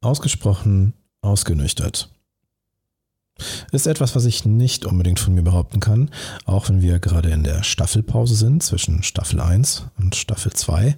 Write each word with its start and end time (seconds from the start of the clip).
Ausgesprochen 0.00 0.94
ausgenüchtert. 1.20 2.10
Ist 3.70 3.86
etwas, 3.86 4.16
was 4.16 4.24
ich 4.24 4.44
nicht 4.44 4.84
unbedingt 4.84 5.20
von 5.20 5.34
mir 5.34 5.42
behaupten 5.42 5.80
kann, 5.80 6.10
auch 6.44 6.68
wenn 6.68 6.82
wir 6.82 6.98
gerade 6.98 7.30
in 7.30 7.44
der 7.44 7.62
Staffelpause 7.62 8.34
sind 8.34 8.62
zwischen 8.62 9.02
Staffel 9.02 9.40
1 9.40 9.86
und 9.98 10.16
Staffel 10.16 10.52
2. 10.52 10.96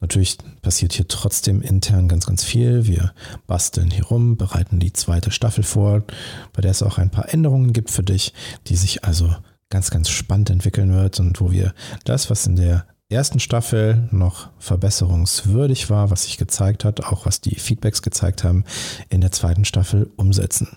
Natürlich 0.00 0.38
passiert 0.62 0.92
hier 0.92 1.08
trotzdem 1.08 1.60
intern 1.60 2.06
ganz, 2.06 2.26
ganz 2.26 2.44
viel. 2.44 2.86
Wir 2.86 3.12
basteln 3.48 3.90
hier 3.90 4.04
rum, 4.04 4.36
bereiten 4.36 4.78
die 4.78 4.92
zweite 4.92 5.32
Staffel 5.32 5.64
vor, 5.64 6.04
bei 6.52 6.62
der 6.62 6.70
es 6.70 6.84
auch 6.84 6.98
ein 6.98 7.10
paar 7.10 7.32
Änderungen 7.32 7.72
gibt 7.72 7.90
für 7.90 8.04
dich, 8.04 8.32
die 8.68 8.76
sich 8.76 9.04
also 9.04 9.34
ganz, 9.70 9.90
ganz 9.90 10.08
spannend 10.08 10.50
entwickeln 10.50 10.92
wird 10.92 11.18
und 11.18 11.40
wo 11.40 11.50
wir 11.50 11.74
das, 12.04 12.30
was 12.30 12.46
in 12.46 12.54
der 12.54 12.86
ersten 13.10 13.40
Staffel 13.40 14.08
noch 14.10 14.50
verbesserungswürdig 14.58 15.88
war, 15.88 16.10
was 16.10 16.24
sich 16.24 16.36
gezeigt 16.36 16.84
hat, 16.84 17.04
auch 17.04 17.24
was 17.24 17.40
die 17.40 17.58
Feedbacks 17.58 18.02
gezeigt 18.02 18.44
haben, 18.44 18.64
in 19.08 19.20
der 19.20 19.32
zweiten 19.32 19.64
Staffel 19.64 20.10
umsetzen. 20.16 20.76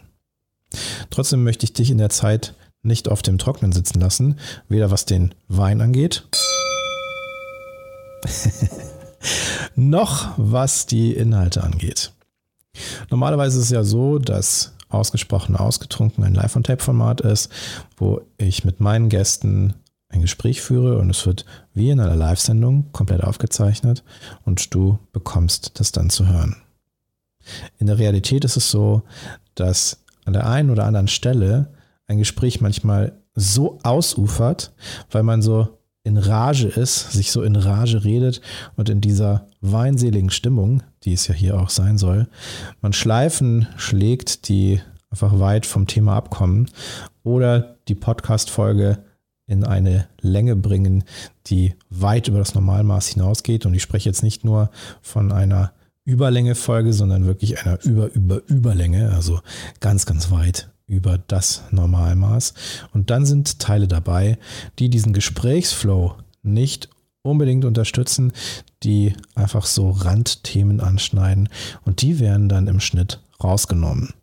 Trotzdem 1.09 1.43
möchte 1.43 1.65
ich 1.65 1.73
dich 1.73 1.91
in 1.91 1.97
der 1.97 2.09
Zeit 2.09 2.53
nicht 2.83 3.09
auf 3.09 3.21
dem 3.21 3.37
Trocknen 3.37 3.73
sitzen 3.73 3.99
lassen, 3.99 4.39
weder 4.69 4.91
was 4.91 5.05
den 5.05 5.35
Wein 5.49 5.81
angeht, 5.81 6.25
noch 9.75 10.33
was 10.37 10.85
die 10.85 11.13
Inhalte 11.13 11.63
angeht. 11.63 12.13
Normalerweise 13.09 13.59
ist 13.59 13.65
es 13.65 13.71
ja 13.71 13.83
so, 13.83 14.19
dass 14.19 14.73
ausgesprochen 14.89 15.55
ausgetrunken 15.55 16.23
ein 16.23 16.33
Live-on-Tape-Format 16.33 17.21
ist, 17.21 17.49
wo 17.97 18.21
ich 18.37 18.63
mit 18.63 18.79
meinen 18.79 19.09
Gästen 19.09 19.73
ein 20.11 20.21
Gespräch 20.21 20.61
führe 20.61 20.97
und 20.97 21.09
es 21.09 21.25
wird 21.25 21.45
wie 21.73 21.89
in 21.89 21.99
einer 21.99 22.15
Live-Sendung 22.15 22.91
komplett 22.91 23.23
aufgezeichnet 23.23 24.03
und 24.45 24.73
du 24.73 24.99
bekommst 25.11 25.79
das 25.79 25.91
dann 25.91 26.09
zu 26.09 26.27
hören. 26.27 26.57
In 27.77 27.87
der 27.87 27.97
Realität 27.97 28.45
ist 28.45 28.57
es 28.57 28.69
so, 28.69 29.03
dass 29.55 30.03
an 30.25 30.33
der 30.33 30.47
einen 30.47 30.69
oder 30.69 30.85
anderen 30.85 31.07
Stelle 31.07 31.73
ein 32.07 32.17
Gespräch 32.17 32.61
manchmal 32.61 33.13
so 33.33 33.79
ausufert, 33.83 34.73
weil 35.09 35.23
man 35.23 35.41
so 35.41 35.79
in 36.03 36.17
Rage 36.17 36.67
ist, 36.67 37.11
sich 37.11 37.31
so 37.31 37.43
in 37.43 37.55
Rage 37.55 38.03
redet 38.03 38.41
und 38.75 38.89
in 38.89 39.01
dieser 39.01 39.47
weinseligen 39.61 40.29
Stimmung, 40.29 40.83
die 41.03 41.13
es 41.13 41.27
ja 41.27 41.33
hier 41.33 41.59
auch 41.59 41.69
sein 41.69 41.97
soll, 41.97 42.27
man 42.81 42.93
Schleifen 42.93 43.67
schlägt, 43.77 44.49
die 44.49 44.81
einfach 45.09 45.39
weit 45.39 45.65
vom 45.65 45.87
Thema 45.87 46.15
abkommen 46.15 46.69
oder 47.23 47.77
die 47.87 47.95
Podcast-Folge 47.95 49.03
in 49.51 49.65
eine 49.65 50.07
Länge 50.21 50.55
bringen, 50.55 51.03
die 51.47 51.73
weit 51.89 52.29
über 52.29 52.39
das 52.39 52.55
Normalmaß 52.55 53.07
hinausgeht. 53.09 53.65
Und 53.65 53.73
ich 53.73 53.81
spreche 53.81 54.07
jetzt 54.07 54.23
nicht 54.23 54.45
nur 54.45 54.71
von 55.01 55.33
einer 55.33 55.73
Überlänge-Folge, 56.05 56.93
sondern 56.93 57.25
wirklich 57.25 57.63
einer 57.63 57.83
Über-Über-Überlänge, 57.83 59.11
also 59.13 59.41
ganz, 59.81 60.05
ganz 60.05 60.31
weit 60.31 60.69
über 60.87 61.17
das 61.17 61.63
Normalmaß. 61.71 62.53
Und 62.93 63.09
dann 63.09 63.25
sind 63.25 63.59
Teile 63.59 63.89
dabei, 63.89 64.37
die 64.79 64.89
diesen 64.89 65.11
Gesprächsflow 65.11 66.15
nicht 66.43 66.89
unbedingt 67.21 67.65
unterstützen, 67.65 68.31
die 68.83 69.13
einfach 69.35 69.65
so 69.65 69.91
Randthemen 69.91 70.79
anschneiden 70.79 71.49
und 71.85 72.01
die 72.01 72.19
werden 72.19 72.47
dann 72.47 72.67
im 72.67 72.79
Schnitt 72.79 73.21
rausgenommen. 73.43 74.13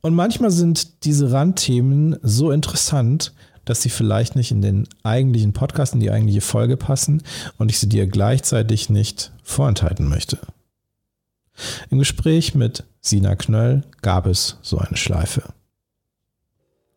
Und 0.00 0.14
manchmal 0.14 0.50
sind 0.50 1.04
diese 1.04 1.32
Randthemen 1.32 2.16
so 2.22 2.50
interessant, 2.50 3.32
dass 3.66 3.82
sie 3.82 3.90
vielleicht 3.90 4.34
nicht 4.36 4.50
in 4.50 4.62
den 4.62 4.88
eigentlichen 5.02 5.52
Podcast, 5.52 5.92
in 5.92 6.00
die 6.00 6.10
eigentliche 6.10 6.40
Folge 6.40 6.78
passen 6.78 7.22
und 7.58 7.70
ich 7.70 7.78
sie 7.78 7.88
dir 7.88 8.06
gleichzeitig 8.06 8.88
nicht 8.88 9.32
vorenthalten 9.42 10.08
möchte. 10.08 10.38
Im 11.90 11.98
Gespräch 11.98 12.54
mit 12.54 12.84
Sina 13.00 13.34
Knöll 13.36 13.82
gab 14.02 14.26
es 14.26 14.58
so 14.62 14.78
eine 14.78 14.96
Schleife. 14.96 15.42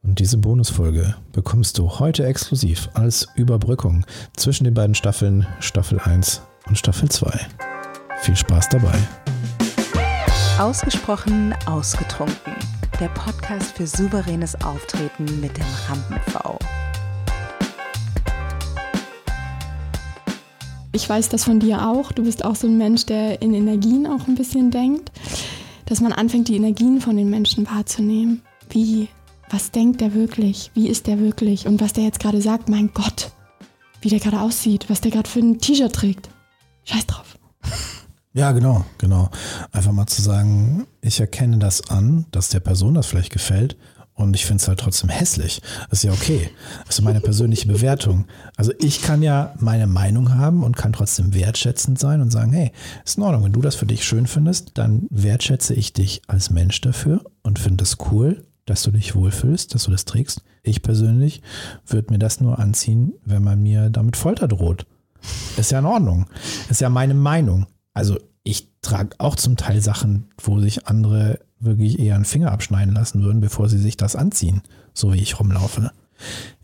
Und 0.02 0.20
diese 0.20 0.38
Bonusfolge 0.38 1.16
bekommst 1.34 1.78
du 1.78 2.00
heute 2.00 2.26
exklusiv 2.26 2.90
als 2.94 3.28
Überbrückung 3.36 4.06
zwischen 4.36 4.64
den 4.64 4.74
beiden 4.74 4.96
Staffeln 4.96 5.46
Staffel 5.60 6.00
1 6.00 6.42
und 6.68 6.78
Staffel 6.78 7.10
2. 7.10 7.48
Viel 8.22 8.36
Spaß 8.36 8.70
dabei. 8.70 8.98
Ausgesprochen 10.58 11.54
ausgetrunken. 11.66 12.54
Der 13.00 13.08
Podcast 13.08 13.78
für 13.78 13.88
souveränes 13.88 14.62
Auftreten 14.62 15.40
mit 15.40 15.56
dem 15.56 15.64
Rampen-V. 15.88 16.60
Ich 20.92 21.08
weiß 21.08 21.30
das 21.30 21.46
von 21.46 21.62
dir 21.62 21.88
auch. 21.88 22.12
Du 22.12 22.26
bist 22.26 22.44
auch 22.44 22.58
so 22.58 22.68
ein 22.68 22.78
Mensch, 22.78 23.06
der 23.06 23.42
in 23.42 23.54
Energien 23.54 24.06
auch 24.06 24.28
ein 24.28 24.36
bisschen 24.36 24.70
denkt. 24.70 25.14
Dass 25.86 26.02
man 26.02 26.12
anfängt, 26.12 26.50
die 26.50 26.58
Energien 26.58 27.00
von 27.00 27.16
den 27.16 27.30
Menschen 27.30 27.66
wahrzunehmen. 27.70 28.42
Wie, 28.70 29.08
was 29.50 29.72
denkt 29.72 30.02
der 30.02 30.14
wirklich? 30.14 30.70
Wie 30.74 30.90
ist 30.90 31.08
der 31.08 31.20
wirklich? 31.20 31.68
Und 31.68 31.80
was 31.80 31.94
der 31.94 32.04
jetzt 32.04 32.20
gerade 32.20 32.42
sagt, 32.42 32.68
mein 32.68 32.92
Gott, 32.94 33.32
wie 34.02 34.10
der 34.10 34.20
gerade 34.20 34.42
aussieht, 34.42 34.90
was 34.90 35.00
der 35.00 35.12
gerade 35.12 35.30
für 35.30 35.40
ein 35.40 35.60
T-Shirt 35.60 35.94
trägt. 35.94 36.30
Scheiß 36.84 37.08
drauf. 37.08 37.29
Ja, 38.40 38.54
genau, 38.54 38.86
genau. 38.98 39.30
Einfach 39.74 39.92
mal 39.92 40.08
zu 40.08 40.22
sagen, 40.22 40.88
ich 41.02 41.20
erkenne 41.20 41.58
das 41.58 41.90
an, 41.90 42.26
dass 42.32 42.48
der 42.48 42.62
Person 42.62 42.94
das 42.94 43.06
vielleicht 43.06 43.34
gefällt 43.34 43.76
und 44.14 44.34
ich 44.34 44.46
finde 44.46 44.62
es 44.62 44.68
halt 44.70 44.80
trotzdem 44.80 45.10
hässlich. 45.10 45.62
Das 45.90 46.00
ist 46.00 46.04
ja 46.04 46.14
okay. 46.14 46.50
Das 46.86 47.00
ist 47.00 47.02
meine 47.02 47.20
persönliche 47.20 47.68
Bewertung. 47.68 48.28
Also 48.56 48.72
ich 48.80 49.02
kann 49.02 49.22
ja 49.24 49.54
meine 49.60 49.88
Meinung 49.88 50.36
haben 50.36 50.64
und 50.64 50.78
kann 50.78 50.94
trotzdem 50.94 51.34
wertschätzend 51.34 52.00
sein 52.00 52.22
und 52.22 52.32
sagen, 52.32 52.54
hey, 52.54 52.72
ist 53.04 53.18
in 53.18 53.24
Ordnung, 53.24 53.44
wenn 53.44 53.52
du 53.52 53.60
das 53.60 53.76
für 53.76 53.86
dich 53.86 54.06
schön 54.06 54.26
findest, 54.26 54.78
dann 54.78 55.06
wertschätze 55.10 55.74
ich 55.74 55.92
dich 55.92 56.22
als 56.28 56.50
Mensch 56.50 56.80
dafür 56.80 57.22
und 57.44 57.60
finde 57.60 57.84
es 57.84 57.98
cool, 58.10 58.46
dass 58.66 58.84
du 58.84 58.92
dich 58.92 59.16
wohlfühlst, 59.16 59.76
dass 59.76 59.84
du 59.84 59.92
das 59.92 60.06
trägst. 60.06 60.44
Ich 60.64 60.82
persönlich 60.82 61.42
würde 61.86 62.14
mir 62.14 62.20
das 62.20 62.40
nur 62.40 62.58
anziehen, 62.58 63.16
wenn 63.26 63.44
man 63.44 63.62
mir 63.62 63.90
damit 63.90 64.16
Folter 64.16 64.48
droht. 64.48 64.86
Ist 65.58 65.72
ja 65.72 65.80
in 65.80 65.86
Ordnung. 65.86 66.26
Ist 66.70 66.80
ja 66.80 66.88
meine 66.88 67.16
Meinung. 67.16 67.68
Also 67.94 68.18
ich 68.44 68.70
trage 68.82 69.16
auch 69.20 69.36
zum 69.36 69.58
Teil 69.58 69.82
Sachen, 69.82 70.30
wo 70.42 70.60
sich 70.60 70.88
andere 70.88 71.40
wirklich 71.60 72.00
eher 72.00 72.16
einen 72.16 72.26
Finger 72.26 72.52
abschneiden 72.52 72.94
lassen 72.94 73.22
würden, 73.22 73.42
bevor 73.42 73.70
sie 73.70 73.78
sich 73.78 73.98
das 73.98 74.16
anziehen, 74.16 74.62
so 74.94 75.14
wie 75.14 75.20
ich 75.20 75.40
rumlaufe. 75.40 75.92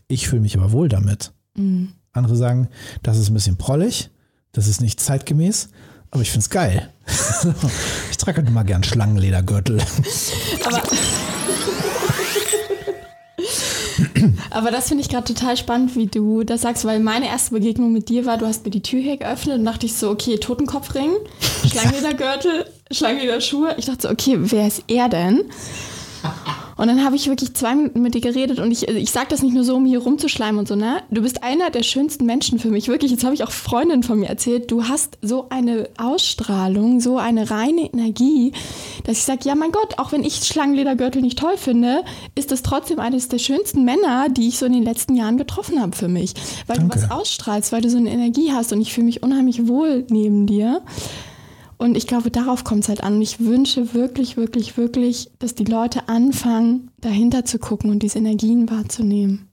Ich 0.08 0.28
fühle 0.28 0.42
mich 0.42 0.56
aber 0.56 0.72
wohl 0.72 0.88
damit. 0.88 1.32
Mhm. 1.54 1.92
Andere 2.12 2.36
sagen, 2.36 2.68
das 3.02 3.18
ist 3.18 3.28
ein 3.30 3.34
bisschen 3.34 3.56
prollig, 3.56 4.10
das 4.52 4.68
ist 4.68 4.80
nicht 4.80 5.00
zeitgemäß, 5.00 5.68
aber 6.10 6.22
ich 6.22 6.30
finde 6.30 6.44
es 6.44 6.50
geil. 6.50 6.90
ich 8.10 8.16
trage 8.16 8.38
halt 8.38 8.48
immer 8.48 8.64
gern 8.64 8.84
Schlangenledergürtel. 8.84 9.80
Aber 10.64 10.82
Aber 14.56 14.70
das 14.70 14.88
finde 14.88 15.02
ich 15.02 15.10
gerade 15.10 15.32
total 15.32 15.56
spannend, 15.58 15.96
wie 15.96 16.06
du 16.06 16.42
das 16.42 16.62
sagst, 16.62 16.86
weil 16.86 16.98
meine 17.00 17.26
erste 17.26 17.50
Begegnung 17.52 17.92
mit 17.92 18.08
dir 18.08 18.24
war, 18.24 18.38
du 18.38 18.46
hast 18.46 18.64
mir 18.64 18.70
die 18.70 18.82
Tür 18.82 19.00
hier 19.00 19.18
geöffnet 19.18 19.58
und 19.58 19.66
dachte 19.66 19.84
ich 19.84 19.94
so, 19.94 20.10
okay, 20.10 20.38
Totenkopfring, 20.38 21.10
Schlangenledergürtel, 21.70 22.66
Schlangenlederschuhe. 22.90 23.74
Ich 23.78 23.86
dachte 23.86 24.02
so, 24.02 24.10
okay, 24.10 24.36
wer 24.38 24.66
ist 24.66 24.84
er 24.88 25.08
denn? 25.08 25.44
Und 26.76 26.88
dann 26.88 27.02
habe 27.04 27.16
ich 27.16 27.26
wirklich 27.28 27.54
zwei 27.54 27.74
Minuten 27.74 28.02
mit 28.02 28.14
dir 28.14 28.20
geredet 28.20 28.58
und 28.60 28.70
ich, 28.70 28.86
ich 28.86 29.10
sage 29.10 29.28
das 29.30 29.42
nicht 29.42 29.54
nur 29.54 29.64
so, 29.64 29.76
um 29.76 29.86
hier 29.86 30.00
rumzuschleimen 30.00 30.58
und 30.58 30.68
so, 30.68 30.76
ne? 30.76 31.02
Du 31.10 31.22
bist 31.22 31.42
einer 31.42 31.70
der 31.70 31.82
schönsten 31.82 32.26
Menschen 32.26 32.58
für 32.58 32.68
mich, 32.68 32.88
wirklich. 32.88 33.10
Jetzt 33.10 33.24
habe 33.24 33.34
ich 33.34 33.44
auch 33.44 33.50
Freundinnen 33.50 34.02
von 34.02 34.18
mir 34.18 34.28
erzählt. 34.28 34.70
Du 34.70 34.84
hast 34.84 35.16
so 35.22 35.46
eine 35.48 35.88
Ausstrahlung, 35.96 37.00
so 37.00 37.16
eine 37.16 37.50
reine 37.50 37.90
Energie, 37.90 38.52
dass 39.04 39.16
ich 39.16 39.24
sage, 39.24 39.40
ja 39.44 39.54
mein 39.54 39.72
Gott, 39.72 39.98
auch 39.98 40.12
wenn 40.12 40.22
ich 40.22 40.44
Schlangenledergürtel 40.44 41.22
nicht 41.22 41.38
toll 41.38 41.56
finde, 41.56 42.02
ist 42.34 42.50
das 42.52 42.62
trotzdem 42.62 42.98
eines 42.98 43.28
der 43.28 43.38
schönsten 43.38 43.84
Männer, 43.86 44.28
die 44.28 44.48
ich 44.48 44.58
so 44.58 44.66
in 44.66 44.72
den 44.72 44.82
letzten 44.82 45.16
Jahren 45.16 45.38
getroffen 45.38 45.80
habe 45.80 45.96
für 45.96 46.08
mich. 46.08 46.34
Weil 46.66 46.76
Danke. 46.76 46.98
du 46.98 47.02
was 47.02 47.10
ausstrahlst, 47.10 47.72
weil 47.72 47.80
du 47.80 47.88
so 47.88 47.96
eine 47.96 48.10
Energie 48.10 48.52
hast 48.52 48.72
und 48.74 48.82
ich 48.82 48.92
fühle 48.92 49.06
mich 49.06 49.22
unheimlich 49.22 49.66
wohl 49.66 50.04
neben 50.10 50.46
dir. 50.46 50.82
Und 51.78 51.96
ich 51.96 52.06
glaube, 52.06 52.30
darauf 52.30 52.64
kommt 52.64 52.84
es 52.84 52.88
halt 52.88 53.02
an. 53.02 53.16
Und 53.16 53.22
ich 53.22 53.40
wünsche 53.40 53.94
wirklich, 53.94 54.36
wirklich, 54.36 54.76
wirklich, 54.76 55.30
dass 55.38 55.54
die 55.54 55.64
Leute 55.64 56.08
anfangen, 56.08 56.90
dahinter 57.00 57.44
zu 57.44 57.58
gucken 57.58 57.90
und 57.90 58.02
diese 58.02 58.18
Energien 58.18 58.70
wahrzunehmen. 58.70 59.48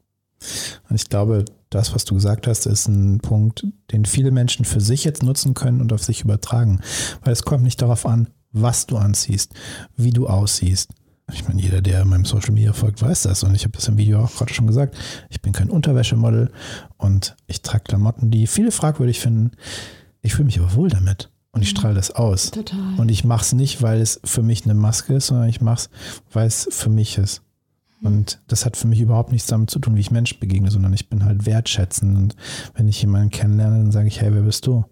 Und 0.89 0.95
ich 0.95 1.09
glaube, 1.09 1.45
das, 1.69 1.93
was 1.95 2.05
du 2.05 2.15
gesagt 2.15 2.47
hast, 2.47 2.65
ist 2.65 2.87
ein 2.87 3.19
Punkt, 3.19 3.65
den 3.91 4.05
viele 4.05 4.31
Menschen 4.31 4.65
für 4.65 4.81
sich 4.81 5.03
jetzt 5.03 5.23
nutzen 5.23 5.53
können 5.53 5.81
und 5.81 5.91
auf 5.91 6.03
sich 6.03 6.21
übertragen. 6.21 6.81
Weil 7.23 7.33
es 7.33 7.43
kommt 7.43 7.63
nicht 7.63 7.81
darauf 7.81 8.05
an, 8.05 8.27
was 8.51 8.85
du 8.85 8.97
anziehst, 8.97 9.53
wie 9.97 10.11
du 10.11 10.27
aussiehst. 10.27 10.91
Ich 11.31 11.47
meine, 11.47 11.61
jeder, 11.61 11.81
der 11.81 12.05
meinem 12.05 12.25
Social 12.25 12.51
Media 12.51 12.73
folgt, 12.73 13.01
weiß 13.01 13.23
das. 13.23 13.43
Und 13.43 13.55
ich 13.55 13.63
habe 13.63 13.71
das 13.71 13.87
im 13.87 13.97
Video 13.97 14.21
auch 14.21 14.33
gerade 14.35 14.53
schon 14.53 14.67
gesagt. 14.67 14.95
Ich 15.29 15.41
bin 15.41 15.53
kein 15.53 15.69
Unterwäschemodel 15.69 16.51
und 16.97 17.35
ich 17.47 17.61
trage 17.61 17.85
Klamotten, 17.85 18.29
die 18.29 18.45
viele 18.45 18.71
fragwürdig 18.71 19.19
finden. 19.19 19.51
Ich 20.21 20.35
fühle 20.35 20.45
mich 20.45 20.59
aber 20.59 20.75
wohl 20.75 20.89
damit 20.89 21.32
und 21.53 21.61
ich 21.61 21.69
strahle 21.69 21.93
das 21.93 22.11
aus. 22.11 22.51
Total. 22.51 22.79
Und 22.97 23.09
ich 23.09 23.23
mache 23.23 23.43
es 23.43 23.53
nicht, 23.53 23.81
weil 23.81 24.01
es 24.01 24.19
für 24.23 24.41
mich 24.41 24.65
eine 24.65 24.73
Maske 24.73 25.13
ist, 25.13 25.27
sondern 25.27 25.47
ich 25.47 25.61
mache 25.61 25.75
es, 25.75 25.89
weil 26.31 26.47
es 26.47 26.67
für 26.71 26.89
mich 26.89 27.19
ist. 27.19 27.43
Mhm. 28.01 28.07
Und 28.07 28.41
das 28.47 28.65
hat 28.65 28.75
für 28.75 28.87
mich 28.87 28.99
überhaupt 28.99 29.31
nichts 29.31 29.47
damit 29.47 29.69
zu 29.69 29.79
tun, 29.79 29.95
wie 29.95 30.01
ich 30.01 30.11
Menschen 30.11 30.39
begegne, 30.39 30.71
sondern 30.71 30.93
ich 30.93 31.09
bin 31.09 31.23
halt 31.23 31.45
wertschätzend. 31.45 32.17
Und 32.17 32.35
wenn 32.73 32.87
ich 32.87 32.99
jemanden 33.01 33.29
kennenlerne, 33.29 33.77
dann 33.77 33.91
sage 33.91 34.07
ich, 34.07 34.19
hey, 34.19 34.33
wer 34.33 34.41
bist 34.41 34.65
du? 34.65 34.83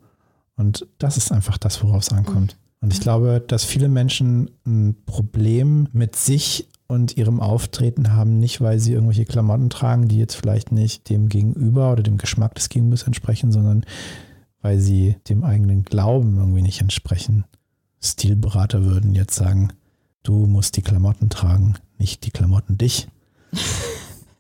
Und 0.55 0.87
das 0.99 1.17
ist 1.17 1.31
einfach 1.31 1.57
das, 1.57 1.83
worauf 1.83 2.03
es 2.03 2.13
ankommt. 2.13 2.57
Und 2.79 2.93
ich 2.93 2.99
glaube, 2.99 3.43
dass 3.45 3.63
viele 3.63 3.89
Menschen 3.89 4.51
ein 4.65 4.95
Problem 5.05 5.87
mit 5.93 6.15
sich 6.15 6.67
und 6.87 7.17
ihrem 7.17 7.39
Auftreten 7.39 8.13
haben, 8.13 8.39
nicht 8.39 8.61
weil 8.61 8.77
sie 8.77 8.93
irgendwelche 8.93 9.25
Klamotten 9.25 9.69
tragen, 9.69 10.07
die 10.07 10.17
jetzt 10.17 10.35
vielleicht 10.35 10.71
nicht 10.71 11.09
dem 11.09 11.29
Gegenüber 11.29 11.91
oder 11.91 12.03
dem 12.03 12.17
Geschmack 12.17 12.53
des 12.55 12.69
Gegenübers 12.69 13.03
entsprechen, 13.03 13.51
sondern 13.51 13.85
weil 14.61 14.79
sie 14.79 15.15
dem 15.29 15.43
eigenen 15.43 15.83
Glauben 15.83 16.37
irgendwie 16.37 16.61
nicht 16.61 16.81
entsprechen. 16.81 17.45
Stilberater 18.01 18.83
würden 18.83 19.13
jetzt 19.13 19.35
sagen, 19.35 19.73
du 20.23 20.45
musst 20.45 20.77
die 20.77 20.81
Klamotten 20.81 21.29
tragen, 21.29 21.75
nicht 21.97 22.25
die 22.25 22.31
Klamotten 22.31 22.77
dich. 22.77 23.07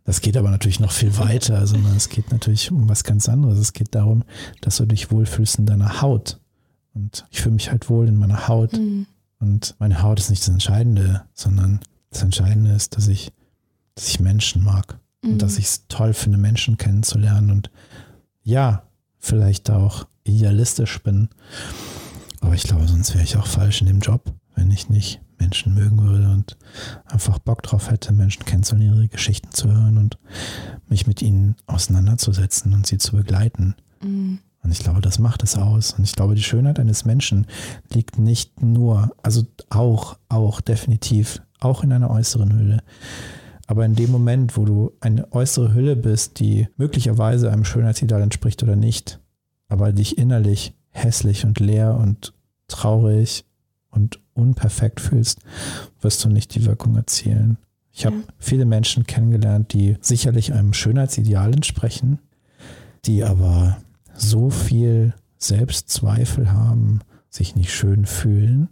Das 0.03 0.21
geht 0.21 0.35
aber 0.35 0.49
natürlich 0.49 0.79
noch 0.79 0.91
viel 0.91 1.15
weiter, 1.19 1.65
sondern 1.67 1.95
es 1.95 2.09
geht 2.09 2.31
natürlich 2.31 2.71
um 2.71 2.89
was 2.89 3.03
ganz 3.03 3.29
anderes. 3.29 3.59
Es 3.59 3.71
geht 3.71 3.93
darum, 3.93 4.23
dass 4.59 4.77
du 4.77 4.85
dich 4.85 5.11
wohlfühlst 5.11 5.59
in 5.59 5.67
deiner 5.67 6.01
Haut. 6.01 6.39
Und 6.93 7.25
ich 7.29 7.41
fühle 7.41 7.53
mich 7.53 7.69
halt 7.69 7.89
wohl 7.89 8.07
in 8.07 8.17
meiner 8.17 8.47
Haut. 8.47 8.73
Mhm. 8.73 9.05
Und 9.39 9.75
meine 9.79 10.01
Haut 10.01 10.19
ist 10.19 10.29
nicht 10.29 10.41
das 10.41 10.49
Entscheidende, 10.49 11.23
sondern 11.33 11.81
das 12.09 12.23
Entscheidende 12.23 12.71
ist, 12.73 12.97
dass 12.97 13.07
ich, 13.07 13.31
dass 13.95 14.07
ich 14.07 14.19
Menschen 14.19 14.63
mag 14.63 14.99
mhm. 15.21 15.33
und 15.33 15.41
dass 15.41 15.57
ich 15.57 15.65
es 15.65 15.87
toll 15.87 16.13
finde, 16.13 16.37
Menschen 16.37 16.77
kennenzulernen 16.77 17.51
und 17.51 17.71
ja, 18.43 18.83
vielleicht 19.19 19.69
auch 19.69 20.07
idealistisch 20.23 21.01
bin. 21.03 21.29
Aber 22.41 22.53
ich 22.55 22.63
glaube, 22.63 22.87
sonst 22.87 23.13
wäre 23.13 23.23
ich 23.23 23.37
auch 23.37 23.47
falsch 23.47 23.81
in 23.81 23.87
dem 23.87 23.99
Job, 23.99 24.33
wenn 24.55 24.71
ich 24.71 24.89
nicht 24.89 25.21
Menschen 25.39 25.73
mögen 25.73 26.01
würde 26.01 26.29
und 26.29 26.57
einfach 27.05 27.39
Bock 27.39 27.63
drauf 27.63 27.89
hätte, 27.89 28.13
Menschen 28.13 28.45
kennenzulernen, 28.45 28.95
ihre 28.95 29.07
Geschichten 29.07 29.51
zu 29.51 29.71
hören 29.71 29.97
und 29.97 30.17
mich 30.87 31.07
mit 31.07 31.21
ihnen 31.21 31.55
auseinanderzusetzen 31.65 32.73
und 32.73 32.85
sie 32.85 32.97
zu 32.97 33.15
begleiten. 33.15 33.75
Mhm. 34.03 34.39
Und 34.63 34.71
ich 34.71 34.79
glaube, 34.79 35.01
das 35.01 35.17
macht 35.17 35.41
es 35.43 35.57
aus. 35.57 35.93
Und 35.93 36.03
ich 36.03 36.15
glaube, 36.15 36.35
die 36.35 36.43
Schönheit 36.43 36.79
eines 36.79 37.05
Menschen 37.05 37.47
liegt 37.91 38.19
nicht 38.19 38.61
nur, 38.61 39.11
also 39.23 39.43
auch, 39.69 40.17
auch 40.29 40.61
definitiv, 40.61 41.41
auch 41.59 41.83
in 41.83 41.91
einer 41.91 42.11
äußeren 42.11 42.53
Hülle. 42.53 42.83
Aber 43.65 43.85
in 43.85 43.95
dem 43.95 44.11
Moment, 44.11 44.57
wo 44.57 44.65
du 44.65 44.91
eine 44.99 45.31
äußere 45.31 45.73
Hülle 45.73 45.95
bist, 45.95 46.39
die 46.39 46.67
möglicherweise 46.77 47.51
einem 47.51 47.65
Schönheitsideal 47.65 48.21
entspricht 48.21 48.61
oder 48.61 48.75
nicht, 48.75 49.19
aber 49.71 49.93
dich 49.93 50.17
innerlich 50.17 50.73
hässlich 50.89 51.45
und 51.45 51.59
leer 51.61 51.95
und 51.95 52.33
traurig 52.67 53.45
und 53.89 54.19
unperfekt 54.33 54.99
fühlst, 54.99 55.39
wirst 56.01 56.23
du 56.25 56.29
nicht 56.29 56.53
die 56.55 56.65
Wirkung 56.65 56.97
erzielen. 56.97 57.57
Ich 57.93 58.05
habe 58.05 58.17
ja. 58.17 58.23
viele 58.37 58.65
Menschen 58.65 59.05
kennengelernt, 59.05 59.71
die 59.71 59.97
sicherlich 60.01 60.51
einem 60.51 60.73
Schönheitsideal 60.73 61.53
entsprechen, 61.53 62.19
die 63.05 63.23
aber 63.23 63.77
so 64.13 64.49
viel 64.49 65.13
Selbstzweifel 65.37 66.51
haben, 66.51 66.99
sich 67.29 67.55
nicht 67.55 67.73
schön 67.73 68.05
fühlen. 68.05 68.67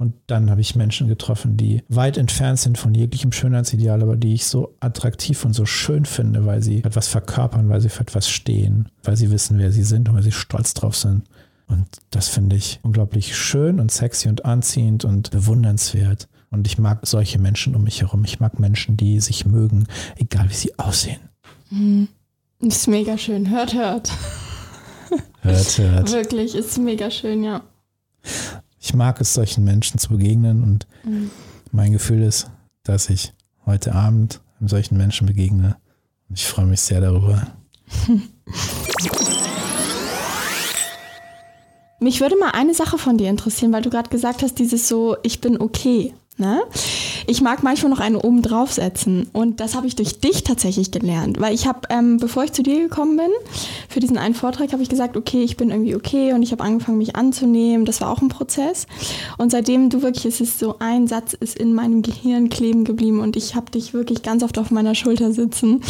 Und 0.00 0.14
dann 0.28 0.48
habe 0.48 0.62
ich 0.62 0.76
Menschen 0.76 1.08
getroffen, 1.08 1.58
die 1.58 1.82
weit 1.90 2.16
entfernt 2.16 2.58
sind 2.58 2.78
von 2.78 2.94
jeglichem 2.94 3.32
Schönheitsideal, 3.32 4.00
aber 4.00 4.16
die 4.16 4.32
ich 4.32 4.46
so 4.46 4.74
attraktiv 4.80 5.44
und 5.44 5.52
so 5.52 5.66
schön 5.66 6.06
finde, 6.06 6.46
weil 6.46 6.62
sie 6.62 6.82
etwas 6.82 7.08
verkörpern, 7.08 7.68
weil 7.68 7.82
sie 7.82 7.90
für 7.90 8.00
etwas 8.00 8.26
stehen, 8.26 8.88
weil 9.02 9.18
sie 9.18 9.30
wissen, 9.30 9.58
wer 9.58 9.70
sie 9.70 9.82
sind 9.82 10.08
und 10.08 10.14
weil 10.14 10.22
sie 10.22 10.32
stolz 10.32 10.72
drauf 10.72 10.96
sind. 10.96 11.24
Und 11.66 11.86
das 12.08 12.28
finde 12.28 12.56
ich 12.56 12.80
unglaublich 12.82 13.36
schön 13.36 13.78
und 13.78 13.90
sexy 13.90 14.30
und 14.30 14.46
anziehend 14.46 15.04
und 15.04 15.32
bewundernswert. 15.32 16.28
Und 16.50 16.66
ich 16.66 16.78
mag 16.78 17.06
solche 17.06 17.38
Menschen 17.38 17.76
um 17.76 17.84
mich 17.84 18.00
herum. 18.00 18.24
Ich 18.24 18.40
mag 18.40 18.58
Menschen, 18.58 18.96
die 18.96 19.20
sich 19.20 19.44
mögen, 19.44 19.86
egal 20.16 20.48
wie 20.48 20.54
sie 20.54 20.78
aussehen. 20.78 21.20
Mhm. 21.68 22.08
Ist 22.60 22.88
mega 22.88 23.18
schön. 23.18 23.50
Hört, 23.50 23.74
hört. 23.74 24.10
Hört, 25.42 25.76
hört. 25.76 26.10
Wirklich, 26.12 26.54
ist 26.54 26.78
mega 26.78 27.10
schön, 27.10 27.44
ja. 27.44 27.60
Ich 28.90 28.96
mag 28.96 29.20
es, 29.20 29.34
solchen 29.34 29.62
Menschen 29.62 29.98
zu 30.00 30.08
begegnen 30.08 30.64
und 30.64 30.88
mhm. 31.04 31.30
mein 31.70 31.92
Gefühl 31.92 32.24
ist, 32.24 32.50
dass 32.82 33.08
ich 33.08 33.32
heute 33.64 33.94
Abend 33.94 34.40
einem 34.58 34.66
solchen 34.66 34.96
Menschen 34.96 35.28
begegne. 35.28 35.76
Und 36.28 36.36
ich 36.36 36.44
freue 36.44 36.66
mich 36.66 36.80
sehr 36.80 37.00
darüber. 37.00 37.46
Mich 42.00 42.20
würde 42.20 42.36
mal 42.36 42.50
eine 42.50 42.74
Sache 42.74 42.98
von 42.98 43.16
dir 43.16 43.30
interessieren, 43.30 43.72
weil 43.72 43.82
du 43.82 43.90
gerade 43.90 44.10
gesagt 44.10 44.42
hast, 44.42 44.58
dieses 44.58 44.88
so, 44.88 45.16
ich 45.22 45.40
bin 45.40 45.60
okay. 45.60 46.12
Ne? 46.36 46.60
Ich 47.30 47.42
mag 47.42 47.62
manchmal 47.62 47.90
noch 47.90 48.00
einen 48.00 48.16
oben 48.16 48.42
draufsetzen. 48.42 49.28
Und 49.32 49.60
das 49.60 49.76
habe 49.76 49.86
ich 49.86 49.94
durch 49.94 50.18
dich 50.18 50.42
tatsächlich 50.42 50.90
gelernt, 50.90 51.38
weil 51.38 51.54
ich 51.54 51.68
habe, 51.68 51.82
ähm, 51.88 52.16
bevor 52.16 52.42
ich 52.42 52.52
zu 52.52 52.64
dir 52.64 52.80
gekommen 52.80 53.16
bin, 53.16 53.30
für 53.88 54.00
diesen 54.00 54.18
einen 54.18 54.34
Vortrag 54.34 54.72
habe 54.72 54.82
ich 54.82 54.88
gesagt, 54.88 55.16
okay, 55.16 55.44
ich 55.44 55.56
bin 55.56 55.70
irgendwie 55.70 55.94
okay. 55.94 56.32
Und 56.32 56.42
ich 56.42 56.50
habe 56.50 56.64
angefangen, 56.64 56.98
mich 56.98 57.14
anzunehmen. 57.14 57.86
Das 57.86 58.00
war 58.00 58.10
auch 58.10 58.20
ein 58.20 58.30
Prozess. 58.30 58.88
Und 59.38 59.52
seitdem 59.52 59.90
du 59.90 60.02
wirklich, 60.02 60.24
es 60.24 60.40
ist 60.40 60.58
so 60.58 60.80
ein 60.80 61.06
Satz 61.06 61.32
ist 61.32 61.56
in 61.56 61.72
meinem 61.72 62.02
Gehirn 62.02 62.48
kleben 62.48 62.82
geblieben. 62.82 63.20
Und 63.20 63.36
ich 63.36 63.54
habe 63.54 63.70
dich 63.70 63.94
wirklich 63.94 64.24
ganz 64.24 64.42
oft 64.42 64.58
auf 64.58 64.72
meiner 64.72 64.96
Schulter 64.96 65.32
sitzen. 65.32 65.82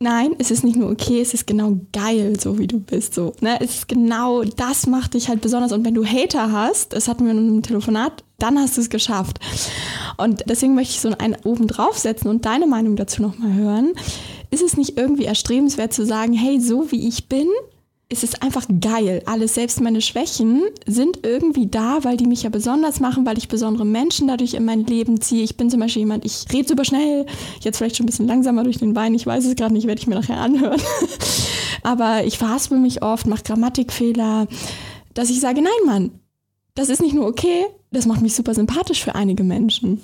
Nein, 0.00 0.36
es 0.38 0.52
ist 0.52 0.62
nicht 0.62 0.76
nur 0.76 0.90
okay, 0.90 1.20
es 1.20 1.34
ist 1.34 1.48
genau 1.48 1.80
geil, 1.92 2.38
so 2.38 2.56
wie 2.56 2.68
du 2.68 2.78
bist. 2.78 3.14
So, 3.14 3.34
ne? 3.40 3.60
Es 3.60 3.78
ist 3.78 3.88
genau, 3.88 4.44
das 4.44 4.86
macht 4.86 5.14
dich 5.14 5.28
halt 5.28 5.40
besonders. 5.40 5.72
Und 5.72 5.84
wenn 5.84 5.94
du 5.94 6.04
Hater 6.04 6.52
hast, 6.52 6.92
das 6.92 7.08
hatten 7.08 7.24
wir 7.24 7.32
in 7.32 7.38
einem 7.38 7.62
Telefonat, 7.62 8.22
dann 8.38 8.58
hast 8.60 8.76
du 8.76 8.80
es 8.80 8.90
geschafft. 8.90 9.40
Und 10.16 10.44
deswegen 10.48 10.76
möchte 10.76 10.94
ich 10.94 11.00
so 11.00 11.08
einen 11.18 11.36
oben 11.42 11.66
draufsetzen 11.66 12.30
und 12.30 12.44
deine 12.44 12.68
Meinung 12.68 12.94
dazu 12.94 13.22
nochmal 13.22 13.52
hören. 13.54 13.92
Ist 14.52 14.62
es 14.62 14.76
nicht 14.76 14.96
irgendwie 14.96 15.24
erstrebenswert 15.24 15.92
zu 15.92 16.06
sagen, 16.06 16.32
hey, 16.32 16.60
so 16.60 16.92
wie 16.92 17.08
ich 17.08 17.28
bin, 17.28 17.48
es 18.10 18.22
ist 18.22 18.42
einfach 18.42 18.64
geil. 18.80 19.22
Alles, 19.26 19.54
selbst 19.54 19.82
meine 19.82 20.00
Schwächen 20.00 20.62
sind 20.86 21.26
irgendwie 21.26 21.66
da, 21.66 21.98
weil 22.04 22.16
die 22.16 22.26
mich 22.26 22.42
ja 22.42 22.48
besonders 22.48 23.00
machen, 23.00 23.26
weil 23.26 23.36
ich 23.36 23.48
besondere 23.48 23.84
Menschen 23.84 24.28
dadurch 24.28 24.54
in 24.54 24.64
mein 24.64 24.84
Leben 24.86 25.20
ziehe. 25.20 25.44
Ich 25.44 25.58
bin 25.58 25.70
zum 25.70 25.80
Beispiel 25.80 26.00
jemand, 26.00 26.24
ich 26.24 26.46
rede 26.50 26.68
super 26.68 26.86
schnell, 26.86 27.26
jetzt 27.60 27.76
vielleicht 27.76 27.96
schon 27.96 28.04
ein 28.04 28.08
bisschen 28.08 28.26
langsamer 28.26 28.64
durch 28.64 28.78
den 28.78 28.96
Wein, 28.96 29.14
ich 29.14 29.26
weiß 29.26 29.44
es 29.44 29.56
gerade 29.56 29.74
nicht, 29.74 29.86
werde 29.86 30.00
ich 30.00 30.06
mir 30.06 30.14
nachher 30.14 30.40
anhören. 30.40 30.80
Aber 31.82 32.24
ich 32.24 32.38
verhaspel 32.38 32.78
mich 32.78 33.02
oft, 33.02 33.26
mache 33.26 33.42
Grammatikfehler, 33.42 34.46
dass 35.12 35.28
ich 35.28 35.40
sage, 35.40 35.60
nein, 35.60 35.86
Mann, 35.86 36.10
das 36.74 36.88
ist 36.88 37.02
nicht 37.02 37.14
nur 37.14 37.26
okay, 37.26 37.66
das 37.90 38.06
macht 38.06 38.22
mich 38.22 38.34
super 38.34 38.54
sympathisch 38.54 39.04
für 39.04 39.14
einige 39.14 39.44
Menschen. 39.44 40.00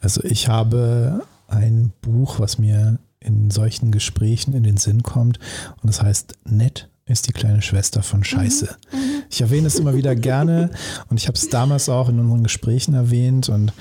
Also 0.00 0.24
ich 0.24 0.48
habe 0.48 1.24
ein 1.46 1.92
Buch, 2.00 2.40
was 2.40 2.58
mir 2.58 2.98
in 3.20 3.52
solchen 3.52 3.92
Gesprächen 3.92 4.54
in 4.54 4.64
den 4.64 4.76
Sinn 4.76 5.04
kommt 5.04 5.38
und 5.80 5.88
das 5.88 6.02
heißt 6.02 6.34
Nett 6.44 6.88
ist 7.06 7.28
die 7.28 7.32
kleine 7.32 7.62
Schwester 7.62 8.02
von 8.02 8.24
Scheiße. 8.24 8.76
Mhm. 8.92 8.98
mhm. 8.98 9.22
Ich 9.30 9.40
erwähne 9.40 9.66
es 9.66 9.76
immer 9.76 9.94
wieder 9.94 10.14
gerne 10.14 10.70
und 11.08 11.18
ich 11.18 11.26
habe 11.26 11.36
es 11.36 11.48
damals 11.48 11.88
auch 11.88 12.10
in 12.10 12.20
unseren 12.20 12.42
Gesprächen 12.42 12.92
erwähnt 12.92 13.48
und 13.48 13.72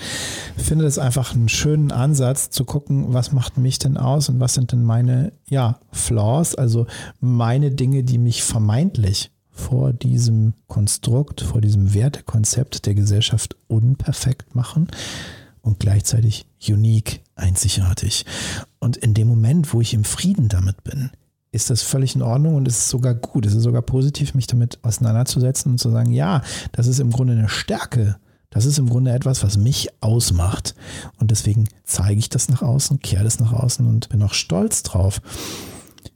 finde 0.57 0.85
es 0.85 0.97
einfach 0.97 1.33
einen 1.33 1.49
schönen 1.49 1.91
Ansatz 1.91 2.49
zu 2.51 2.63
gucken, 2.63 3.13
was 3.13 3.33
macht 3.33 3.57
mich 3.57 3.77
denn 3.77 3.97
aus 3.97 4.29
und 4.29 4.39
was 4.39 4.53
sind 4.53 4.71
denn 4.71 4.83
meine, 4.83 5.33
ja, 5.49 5.79
Flaws, 5.91 6.55
also 6.55 6.87
meine 7.19 7.71
Dinge, 7.71 8.03
die 8.03 8.17
mich 8.17 8.43
vermeintlich 8.43 9.31
vor 9.51 9.91
diesem 9.91 10.53
Konstrukt, 10.67 11.41
vor 11.41 11.59
diesem 11.59 11.93
Wertekonzept 11.93 12.85
der 12.85 12.95
Gesellschaft 12.95 13.57
unperfekt 13.67 14.55
machen 14.55 14.87
und 15.61 15.79
gleichzeitig 15.79 16.45
unique, 16.67 17.21
einzigartig. 17.35 18.25
Und 18.79 18.97
in 18.97 19.13
dem 19.13 19.27
Moment, 19.27 19.73
wo 19.73 19.81
ich 19.81 19.93
im 19.93 20.03
Frieden 20.03 20.47
damit 20.47 20.83
bin, 20.83 21.11
ist 21.51 21.69
das 21.69 21.81
völlig 21.81 22.15
in 22.15 22.21
Ordnung 22.21 22.55
und 22.55 22.67
es 22.67 22.77
ist 22.77 22.89
sogar 22.89 23.13
gut, 23.13 23.45
es 23.45 23.53
ist 23.53 23.63
sogar 23.63 23.81
positiv, 23.81 24.33
mich 24.33 24.47
damit 24.47 24.79
auseinanderzusetzen 24.83 25.73
und 25.73 25.77
zu 25.79 25.89
sagen, 25.89 26.11
ja, 26.11 26.41
das 26.71 26.87
ist 26.87 26.99
im 26.99 27.11
Grunde 27.11 27.33
eine 27.33 27.49
Stärke. 27.49 28.17
Das 28.49 28.65
ist 28.65 28.77
im 28.77 28.89
Grunde 28.89 29.11
etwas, 29.11 29.43
was 29.43 29.57
mich 29.57 29.89
ausmacht. 30.01 30.75
Und 31.19 31.31
deswegen 31.31 31.69
zeige 31.85 32.19
ich 32.19 32.29
das 32.29 32.49
nach 32.49 32.61
außen, 32.61 32.99
kehre 32.99 33.23
das 33.23 33.39
nach 33.39 33.53
außen 33.53 33.85
und 33.87 34.09
bin 34.09 34.21
auch 34.23 34.33
stolz 34.33 34.83
drauf. 34.83 35.21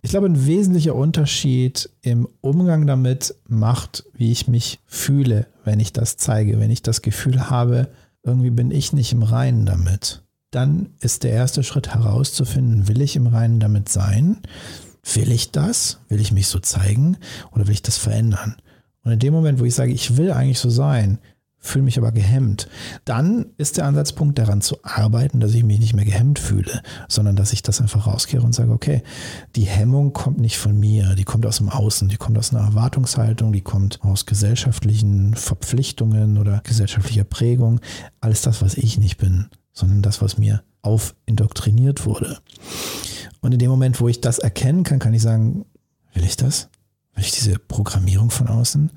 Ich 0.01 0.12
glaube, 0.12 0.27
ein 0.27 0.46
wesentlicher 0.46 0.96
Unterschied 0.96 1.89
im 2.01 2.27
Umgang 2.42 2.88
damit 2.88 3.36
macht, 3.48 4.04
wie 4.13 4.32
ich 4.32 4.48
mich 4.48 4.80
fühle, 4.86 5.48
wenn 5.63 5.80
ich 5.80 5.94
das 5.94 6.18
zeige, 6.18 6.60
wenn 6.60 6.72
ich 6.72 6.84
das 6.84 7.01
Gefühl 7.01 7.50
habe, 7.50 7.88
irgendwie 8.22 8.51
bin 8.51 8.70
ich 8.70 8.94
nicht 8.94 9.13
im 9.13 9.24
Reinen 9.24 9.65
damit. 9.65 10.22
Dann 10.51 10.89
ist 11.00 11.24
der 11.24 11.32
erste 11.32 11.63
Schritt 11.63 11.89
herauszufinden, 11.89 12.88
will 12.88 13.01
ich 13.01 13.15
im 13.15 13.27
Reinen 13.27 13.60
damit 13.60 13.89
sein? 13.89 14.42
Will 15.14 15.32
ich 15.32 15.52
das? 15.52 16.00
Will 16.10 16.20
ich 16.20 16.32
mich 16.32 16.48
so 16.48 16.60
zeigen 16.60 17.18
oder 17.52 17.68
will 17.68 17.74
ich 17.74 17.84
das 17.84 17.98
verändern? 17.98 18.56
Und 19.04 19.12
in 19.12 19.20
dem 19.20 19.34
Moment, 19.34 19.60
wo 19.60 19.66
ich 19.66 19.76
sage, 19.76 19.92
ich 19.92 20.18
will 20.18 20.32
eigentlich 20.32 20.60
so 20.60 20.70
sein, 20.70 21.20
fühle 21.66 21.84
mich 21.84 21.98
aber 21.98 22.12
gehemmt, 22.12 22.68
dann 23.06 23.48
ist 23.58 23.78
der 23.78 23.86
Ansatzpunkt 23.86 24.38
daran 24.38 24.62
zu 24.62 24.78
arbeiten, 24.84 25.40
dass 25.40 25.54
ich 25.54 25.64
mich 25.64 25.80
nicht 25.80 25.96
mehr 25.96 26.06
gehemmt 26.06 26.40
fühle, 26.40 26.82
sondern 27.08 27.36
dass 27.36 27.54
ich 27.54 27.64
das 27.64 27.82
einfach 27.82 28.08
rauskehre 28.08 28.44
und 28.44 28.54
sage, 28.54 28.72
okay, 28.72 29.04
die 29.56 29.64
Hemmung 29.64 30.14
kommt 30.14 30.40
nicht 30.40 30.58
von 30.58 30.80
mir, 30.80 31.16
die 31.16 31.24
kommt 31.24 31.46
aus 31.46 31.58
dem 31.58 31.70
Außen, 31.70 32.08
die 32.08 32.18
kommt 32.18 32.38
aus 32.38 32.54
einer 32.54 32.66
Erwartungshaltung, 32.66 33.52
die 33.52 33.62
kommt 33.62 34.00
aus 34.04 34.26
gesellschaftlichen 34.26 35.34
Verpflichtungen 35.34 36.38
oder 36.38 36.62
gesellschaftlicher 36.64 37.24
Prägung, 37.24 37.82
alles 38.22 38.42
das, 38.42 38.62
was 38.62 38.76
ich 38.76 38.98
nicht 38.98 39.18
bin, 39.18 39.48
sondern 39.74 40.02
das, 40.02 40.22
was 40.22 40.38
mir 40.38 40.64
aufindoktriniert 40.82 42.06
wurde. 42.06 42.38
Und 43.46 43.52
in 43.52 43.60
dem 43.60 43.70
Moment, 43.70 44.02
wo 44.02 44.08
ich 44.08 44.22
das 44.22 44.40
erkennen 44.40 44.84
kann, 44.84 44.98
kann 44.98 45.14
ich 45.14 45.22
sagen, 45.22 45.66
will 46.16 46.24
ich 46.24 46.36
das? 46.36 46.68
Will 47.14 47.24
ich 47.24 47.32
diese 47.32 47.60
Programmierung 47.60 48.32
von 48.32 48.48
außen? 48.48 48.92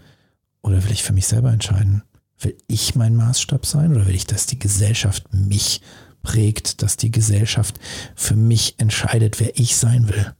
Oder 0.62 0.82
will 0.84 0.92
ich 0.92 1.02
für 1.02 1.12
mich 1.12 1.26
selber 1.26 1.52
entscheiden? 1.52 2.02
Will 2.40 2.56
ich 2.66 2.94
mein 2.94 3.14
Maßstab 3.14 3.66
sein 3.66 3.94
oder 3.94 4.06
will 4.06 4.14
ich, 4.14 4.26
dass 4.26 4.46
die 4.46 4.58
Gesellschaft 4.58 5.34
mich 5.34 5.82
prägt, 6.22 6.80
dass 6.82 6.96
die 6.96 7.10
Gesellschaft 7.10 7.78
für 8.16 8.36
mich 8.36 8.80
entscheidet, 8.80 9.38
wer 9.38 9.58
ich 9.58 9.76
sein 9.76 10.08
will? 10.08 10.32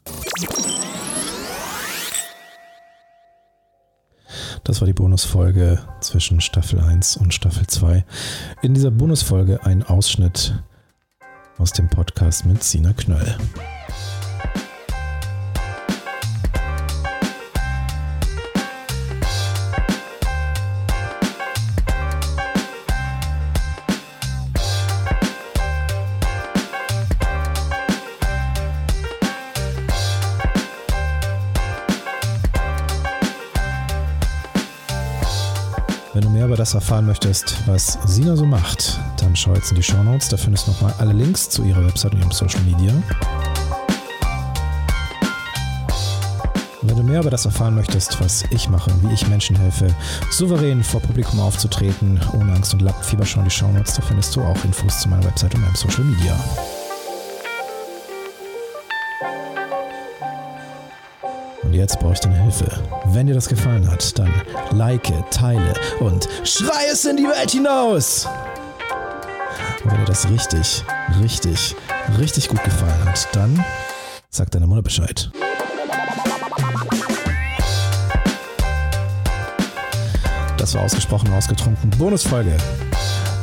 Das 4.65 4.81
war 4.81 4.87
die 4.87 4.95
Bonusfolge 4.95 5.81
zwischen 6.01 6.41
Staffel 6.41 6.81
1 6.81 7.19
und 7.19 7.35
Staffel 7.35 7.67
2. 7.67 8.07
In 8.63 8.73
dieser 8.73 8.91
Bonusfolge 8.91 9.67
ein 9.67 9.83
Ausschnitt 9.83 10.55
aus 11.59 11.73
dem 11.73 11.91
Podcast 11.91 12.47
mit 12.47 12.63
Sina 12.65 12.95
Knöll. 12.95 13.37
Das 36.69 36.75
erfahren 36.75 37.07
möchtest, 37.07 37.67
was 37.67 37.99
Sina 38.05 38.37
so 38.37 38.45
macht, 38.45 39.01
dann 39.17 39.35
schau 39.35 39.55
jetzt 39.55 39.71
in 39.71 39.77
die 39.77 39.83
Show 39.83 40.03
Notes. 40.03 40.29
Da 40.29 40.37
findest 40.37 40.67
du 40.67 40.73
nochmal 40.73 40.93
alle 40.99 41.15
Links 41.15 41.49
zu 41.49 41.65
ihrer 41.65 41.83
Website 41.83 42.13
und 42.13 42.19
ihrem 42.19 42.31
Social 42.31 42.61
Media. 42.61 42.93
Wenn 46.83 46.95
du 46.95 47.03
mehr 47.03 47.21
über 47.21 47.31
das 47.31 47.47
erfahren 47.47 47.75
möchtest, 47.75 48.21
was 48.21 48.45
ich 48.51 48.69
mache 48.69 48.93
wie 49.01 49.15
ich 49.15 49.27
Menschen 49.29 49.57
helfe, 49.57 49.95
souverän 50.31 50.85
vor 50.85 51.01
Publikum 51.01 51.41
aufzutreten, 51.41 52.21
ohne 52.35 52.53
Angst 52.53 52.75
und 52.75 52.83
Lappenfieber, 52.83 53.25
schau 53.25 53.39
in 53.39 53.47
die 53.47 53.51
Show 53.51 53.73
Notes. 53.73 53.95
Da 53.95 54.03
findest 54.03 54.37
du 54.37 54.43
auch 54.43 54.63
Infos 54.63 55.01
zu 55.01 55.09
meiner 55.09 55.25
Website 55.25 55.55
und 55.55 55.63
meinem 55.63 55.75
Social 55.75 56.05
Media. 56.05 56.39
Jetzt 61.73 61.99
brauche 61.99 62.15
ich 62.15 62.21
deine 62.21 62.43
Hilfe. 62.43 62.67
Wenn 63.07 63.27
dir 63.27 63.35
das 63.35 63.49
gefallen 63.49 63.91
hat, 63.91 64.19
dann 64.19 64.33
like, 64.71 65.13
teile 65.31 65.75
und 66.01 66.29
schrei 66.45 66.87
es 66.91 67.05
in 67.05 67.17
die 67.17 67.25
Welt 67.25 67.51
hinaus! 67.51 68.27
Und 69.85 69.93
wenn 69.93 69.99
dir 69.99 70.07
das 70.07 70.29
richtig, 70.29 70.85
richtig, 71.21 71.77
richtig 72.19 72.49
gut 72.49 72.63
gefallen 72.65 73.05
hat, 73.05 73.29
dann 73.33 73.65
sag 74.31 74.51
deiner 74.51 74.67
Mutter 74.67 74.83
Bescheid. 74.83 75.31
Das 80.59 80.75
war 80.75 80.83
ausgesprochen 80.83 81.33
ausgetrunken. 81.33 81.91
Bonusfolge. 81.91 82.57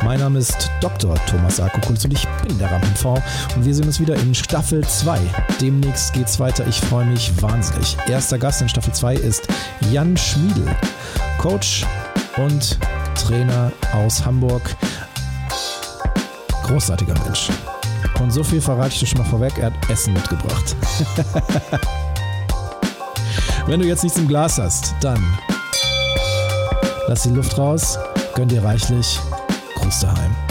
Mein 0.03 0.19
Name 0.19 0.39
ist 0.39 0.69
Dr. 0.81 1.15
Thomas 1.25 1.59
Akokulz 1.59 2.05
und 2.05 2.13
ich 2.13 2.27
bin 2.47 2.57
der 2.59 2.71
Rampen-V 2.71 3.13
und 3.55 3.65
wir 3.65 3.73
sehen 3.73 3.85
uns 3.85 3.99
wieder 3.99 4.15
in 4.15 4.35
Staffel 4.35 4.85
2. 4.85 5.19
Demnächst 5.61 6.13
geht's 6.13 6.39
weiter. 6.39 6.65
Ich 6.67 6.79
freue 6.79 7.05
mich 7.05 7.31
wahnsinnig. 7.41 7.97
Erster 8.07 8.37
Gast 8.37 8.61
in 8.61 8.69
Staffel 8.69 8.93
2 8.93 9.15
ist 9.15 9.47
Jan 9.91 10.15
Schmiedel, 10.17 10.67
Coach 11.39 11.85
und 12.37 12.77
Trainer 13.15 13.71
aus 13.93 14.25
Hamburg. 14.25 14.75
Großartiger 16.63 17.15
Mensch. 17.23 17.49
Und 18.19 18.31
so 18.31 18.43
viel 18.43 18.61
verrate 18.61 18.89
ich 18.89 18.99
dir 18.99 19.07
schon 19.07 19.19
mal 19.19 19.29
vorweg, 19.29 19.57
er 19.57 19.67
hat 19.67 19.89
Essen 19.89 20.13
mitgebracht. 20.13 20.75
Wenn 23.67 23.79
du 23.79 23.87
jetzt 23.87 24.03
nichts 24.03 24.17
im 24.17 24.27
Glas 24.27 24.59
hast, 24.59 24.93
dann 25.01 25.23
lass 27.07 27.23
die 27.23 27.29
Luft 27.29 27.57
raus, 27.57 27.97
gönn 28.35 28.47
dir 28.47 28.63
reichlich 28.63 29.19
Time. 29.89 30.44